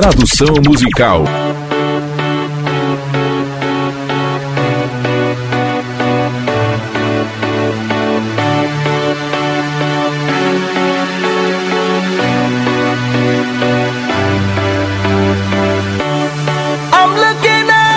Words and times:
Tradução 0.00 0.54
musical. 0.64 1.24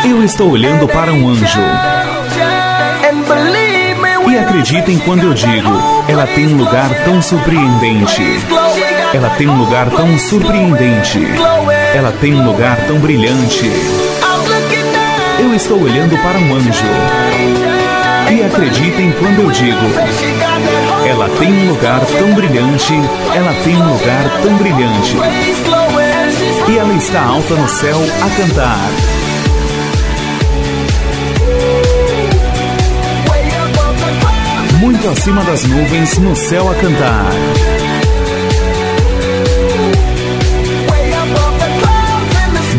Eu 0.04 0.24
estou 0.24 0.50
olhando 0.50 0.88
para 0.88 1.14
um 1.14 1.30
anjo. 1.30 1.60
E 4.32 4.38
acreditem 4.38 4.98
quando 5.00 5.24
eu 5.24 5.34
digo, 5.34 5.70
ela 6.08 6.26
tem 6.26 6.48
um 6.48 6.56
lugar 6.56 6.90
tão 7.04 7.22
surpreendente. 7.22 8.22
Ela 9.14 9.30
tem 9.32 9.46
um 9.50 9.58
lugar 9.58 9.90
tão 9.90 10.18
surpreendente. 10.18 11.20
Ela 11.94 12.14
tem 12.14 12.34
um 12.34 12.46
lugar 12.46 12.78
tão 12.88 12.98
brilhante. 12.98 13.70
Eu 15.38 15.54
estou 15.54 15.82
olhando 15.84 16.18
para 16.24 16.38
um 16.40 16.56
anjo. 16.56 16.86
E 18.32 18.42
acreditem 18.42 19.12
quando 19.20 19.42
eu 19.42 19.52
digo, 19.52 19.86
ela 21.06 21.28
tem 21.38 21.52
um 21.52 21.70
lugar 21.74 22.00
tão 22.00 22.34
brilhante. 22.34 22.94
Ela 23.36 23.54
tem 23.66 23.76
um 23.76 23.92
lugar 23.92 24.24
tão 24.42 24.56
brilhante. 24.56 25.18
E 26.70 26.78
ela 26.78 26.94
está 26.94 27.22
alta 27.22 27.54
no 27.54 27.68
céu 27.68 27.98
a 27.98 28.30
cantar. 28.42 29.31
Muito 34.82 35.08
acima 35.10 35.44
das 35.44 35.64
nuvens, 35.64 36.18
no 36.18 36.36
céu 36.36 36.68
a 36.68 36.74
cantar. 36.74 37.26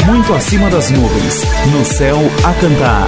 Muito 0.04 0.34
acima 0.34 0.68
das 0.68 0.90
nuvens, 0.90 1.44
no 1.70 1.84
céu 1.84 2.18
a 2.42 2.52
cantar. 2.54 3.06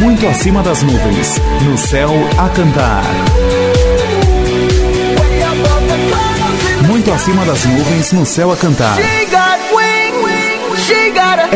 Muito 0.00 0.26
acima 0.26 0.62
das 0.64 0.82
nuvens, 0.82 1.40
no 1.62 1.78
céu 1.78 2.10
a 2.38 2.48
cantar. 2.48 3.04
Muito 6.88 7.12
acima 7.12 7.44
das 7.44 7.64
nuvens, 7.64 8.12
no 8.12 8.26
céu 8.26 8.50
a 8.50 8.56
cantar. 8.56 8.96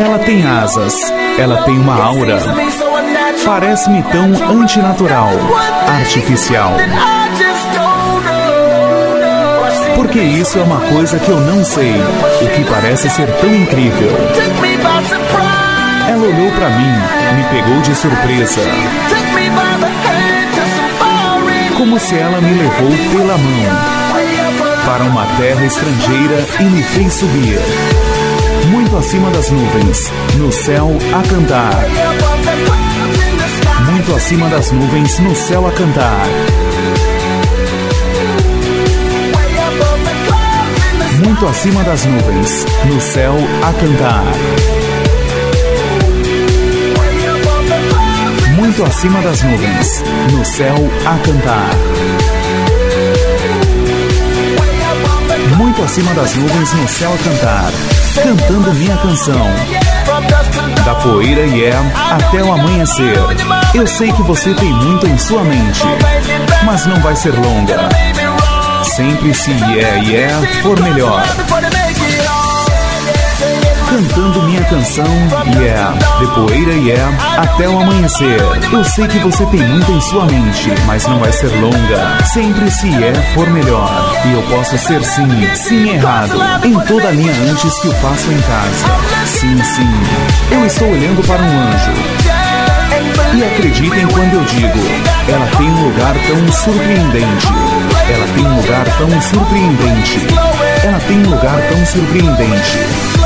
Ela 0.01 0.17
tem 0.17 0.43
asas, 0.43 0.95
ela 1.37 1.61
tem 1.61 1.77
uma 1.77 1.95
aura. 2.03 2.39
Parece-me 3.45 4.01
tão 4.01 4.59
antinatural, 4.59 5.29
artificial. 5.87 6.71
Porque 9.95 10.19
isso 10.19 10.57
é 10.57 10.63
uma 10.63 10.81
coisa 10.81 11.19
que 11.19 11.29
eu 11.29 11.39
não 11.39 11.63
sei, 11.63 11.93
o 12.41 12.47
que 12.47 12.63
parece 12.63 13.11
ser 13.11 13.27
tão 13.39 13.53
incrível. 13.53 14.09
Ela 16.09 16.25
olhou 16.25 16.51
para 16.53 16.69
mim, 16.71 16.93
me 17.35 17.43
pegou 17.51 17.79
de 17.81 17.93
surpresa. 17.93 18.61
Como 21.77 21.99
se 21.99 22.17
ela 22.17 22.41
me 22.41 22.53
levou 22.55 22.89
pela 23.11 23.37
mão 23.37 23.65
para 24.83 25.03
uma 25.03 25.27
terra 25.37 25.63
estrangeira 25.63 26.43
e 26.59 26.63
me 26.63 26.81
fez 26.81 27.13
subir 27.13 28.10
muito 28.71 28.97
acima 28.97 29.29
das 29.31 29.51
nuvens, 29.51 30.11
no 30.37 30.51
céu 30.51 30.89
a 31.13 31.27
cantar. 31.27 31.85
Muito 33.91 34.15
acima 34.15 34.49
das 34.49 34.71
nuvens, 34.71 35.19
no 35.19 35.35
céu 35.35 35.67
a 35.67 35.71
cantar. 35.71 36.25
Muito 41.23 41.47
acima 41.47 41.83
das 41.83 42.05
nuvens, 42.05 42.65
no 42.85 43.01
céu 43.01 43.35
a 43.61 43.73
cantar. 43.73 44.23
Muito 48.55 48.83
acima 48.83 49.21
das 49.21 49.43
nuvens, 49.43 50.03
no 50.31 50.45
céu 50.45 50.75
a 51.05 51.17
cantar. 51.25 51.69
Muito 55.57 55.83
acima 55.83 56.13
das 56.13 56.35
nuvens, 56.35 56.73
no 56.73 56.87
céu 56.87 57.13
a 57.13 57.17
cantar 57.17 58.00
cantando 58.13 58.73
minha 58.73 58.97
canção. 58.97 59.41
Da 60.85 60.95
poeira 60.95 61.45
e 61.45 61.63
é 61.63 61.73
até 62.11 62.43
o 62.43 62.51
amanhecer. 62.51 63.15
Eu 63.73 63.87
sei 63.87 64.11
que 64.11 64.21
você 64.23 64.53
tem 64.53 64.71
muito 64.73 65.07
em 65.07 65.17
sua 65.17 65.43
mente, 65.43 65.83
mas 66.65 66.85
não 66.85 66.99
vai 67.01 67.15
ser 67.15 67.33
longa. 67.33 67.89
Sempre 68.83 69.33
se 69.33 69.51
é 69.51 70.03
e 70.03 70.15
é 70.15 70.29
for 70.61 70.79
melhor. 70.81 71.23
Canção, 74.91 75.05
yeah, 75.61 75.97
de 76.19 76.27
poeira 76.35 76.73
e 76.73 76.91
é 76.91 77.01
até 77.37 77.69
o 77.69 77.79
amanhecer. 77.79 78.41
Eu 78.73 78.83
sei 78.83 79.07
que 79.07 79.19
você 79.19 79.45
tem 79.45 79.61
muito 79.61 79.89
em 79.89 80.01
sua 80.01 80.25
mente, 80.25 80.69
mas 80.85 81.07
não 81.07 81.17
vai 81.17 81.31
ser 81.31 81.47
longa. 81.61 82.25
Sempre 82.25 82.69
se 82.69 82.89
é 83.01 83.13
for 83.33 83.49
melhor. 83.51 83.89
E 84.25 84.33
eu 84.33 84.41
posso 84.49 84.77
ser 84.77 85.01
sim, 85.05 85.55
sim 85.55 85.91
errado, 85.91 86.37
em 86.65 86.77
toda 86.81 87.07
a 87.07 87.11
linha 87.11 87.31
antes 87.49 87.79
que 87.79 87.87
o 87.87 87.93
faço 87.93 88.29
em 88.31 88.41
casa. 88.41 89.25
Sim, 89.27 89.63
sim. 89.63 89.89
Eu 90.51 90.65
estou 90.65 90.89
olhando 90.89 91.25
para 91.25 91.41
um 91.41 91.59
anjo. 91.61 91.91
E 93.33 93.45
acreditem 93.45 94.07
quando 94.07 94.33
eu 94.33 94.43
digo, 94.43 94.79
ela 95.29 95.47
tem 95.57 95.69
um 95.69 95.83
lugar 95.85 96.15
tão 96.27 96.51
surpreendente. 96.51 97.47
Ela 98.09 98.27
tem 98.35 98.45
um 98.45 98.55
lugar 98.57 98.85
tão 98.97 99.21
surpreendente. 99.21 100.19
Ela 100.83 100.99
tem 101.07 101.17
um 101.17 101.29
lugar 101.29 101.61
tão 101.69 101.85
surpreendente. 101.85 103.20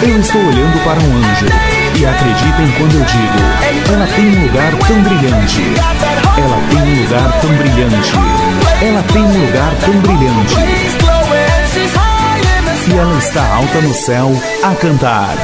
Eu 0.00 0.20
estou 0.20 0.40
olhando 0.40 0.84
para 0.84 1.00
um 1.00 1.16
anjo. 1.16 1.46
E 1.98 2.06
acreditem 2.06 2.70
quando 2.78 2.94
eu 2.94 3.04
digo, 3.04 3.92
ela 3.92 4.06
tem 4.06 4.26
um 4.26 4.42
lugar 4.46 4.72
tão 4.86 5.02
brilhante. 5.02 5.62
Ela 6.38 6.58
tem 6.70 6.82
um 6.82 7.02
lugar 7.02 7.40
tão 7.40 7.50
brilhante. 7.56 8.12
Ela 8.80 9.02
tem 9.02 9.22
um 9.22 9.46
lugar 9.46 9.74
tão 9.84 9.94
brilhante. 10.00 10.54
E 12.86 12.96
ela 12.96 13.18
está 13.18 13.54
alta 13.56 13.80
no 13.80 13.92
céu 13.92 14.30
a 14.62 14.74
cantar. 14.76 15.34